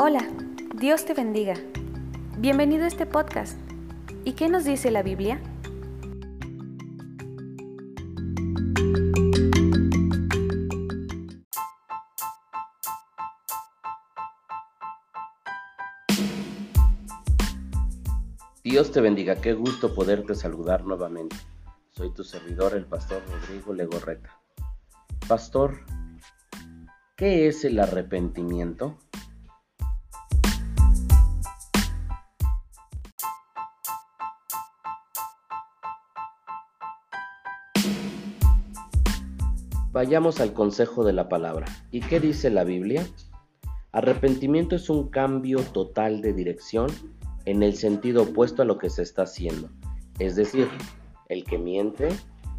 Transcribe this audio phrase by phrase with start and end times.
[0.00, 0.24] Hola,
[0.76, 1.54] Dios te bendiga.
[2.38, 3.58] Bienvenido a este podcast.
[4.24, 5.40] ¿Y qué nos dice la Biblia?
[18.62, 21.34] Dios te bendiga, qué gusto poderte saludar nuevamente.
[21.90, 24.40] Soy tu servidor, el pastor Rodrigo Legorreta.
[25.26, 25.80] Pastor,
[27.16, 28.96] ¿qué es el arrepentimiento?
[39.98, 41.66] Vayamos al consejo de la palabra.
[41.90, 43.04] ¿Y qué dice la Biblia?
[43.90, 46.86] Arrepentimiento es un cambio total de dirección
[47.46, 49.70] en el sentido opuesto a lo que se está haciendo.
[50.20, 50.68] Es decir,
[51.28, 52.10] el que miente,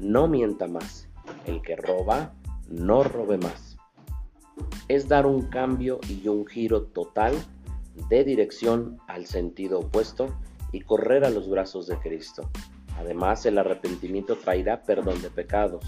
[0.00, 1.08] no mienta más.
[1.46, 2.34] El que roba,
[2.68, 3.76] no robe más.
[4.88, 7.34] Es dar un cambio y un giro total
[8.10, 10.26] de dirección al sentido opuesto
[10.72, 12.50] y correr a los brazos de Cristo.
[12.98, 15.84] Además, el arrepentimiento traerá perdón de pecados,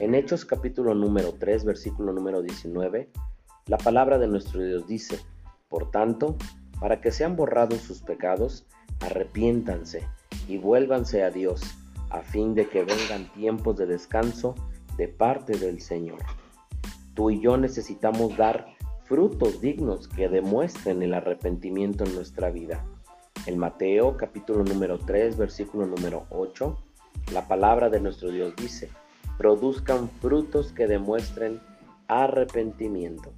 [0.00, 3.10] en Hechos capítulo número 3, versículo número 19,
[3.66, 5.20] la palabra de nuestro Dios dice,
[5.68, 6.36] Por tanto,
[6.80, 8.64] para que sean borrados sus pecados,
[9.00, 10.08] arrepiéntanse
[10.48, 11.60] y vuélvanse a Dios,
[12.08, 14.54] a fin de que vengan tiempos de descanso
[14.96, 16.20] de parte del Señor.
[17.12, 18.68] Tú y yo necesitamos dar
[19.04, 22.86] frutos dignos que demuestren el arrepentimiento en nuestra vida.
[23.44, 26.74] En Mateo capítulo número 3, versículo número 8,
[27.34, 28.88] la palabra de nuestro Dios dice,
[29.40, 31.62] produzcan frutos que demuestren
[32.08, 33.32] arrepentimiento.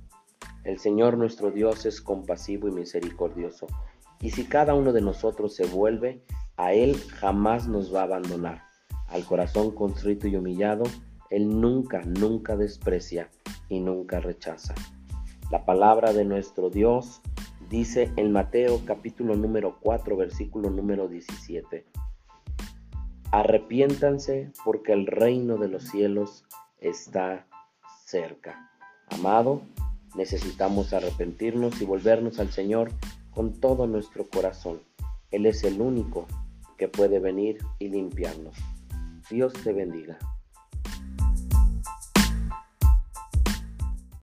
[0.64, 3.69] El Señor nuestro Dios es compasivo y misericordioso,
[4.20, 6.25] y si cada uno de nosotros se vuelve,
[6.56, 8.64] a Él jamás nos va a abandonar.
[9.06, 10.83] Al corazón constrito y humillado,
[11.30, 13.30] Él nunca, nunca desprecia
[13.69, 14.75] y nunca rechaza.
[15.53, 17.23] La palabra de nuestro Dios
[17.70, 21.86] dice en Mateo capítulo número 4, versículo número 17.
[23.33, 26.45] Arrepiéntanse porque el reino de los cielos
[26.81, 27.47] está
[28.05, 28.70] cerca.
[29.09, 29.63] Amado,
[30.15, 32.91] necesitamos arrepentirnos y volvernos al Señor
[33.31, 34.83] con todo nuestro corazón.
[35.31, 36.27] Él es el único
[36.77, 38.55] que puede venir y limpiarnos.
[39.31, 40.19] Dios te bendiga.